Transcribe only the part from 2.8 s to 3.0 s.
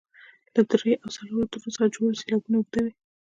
وي.